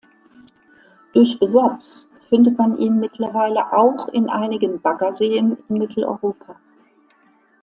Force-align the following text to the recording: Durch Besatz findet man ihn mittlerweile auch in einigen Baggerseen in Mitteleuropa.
Durch 1.13 1.37
Besatz 1.37 2.09
findet 2.29 2.57
man 2.57 2.75
ihn 2.79 2.99
mittlerweile 2.99 3.71
auch 3.71 4.07
in 4.07 4.31
einigen 4.31 4.81
Baggerseen 4.81 5.57
in 5.69 5.75
Mitteleuropa. 5.77 6.55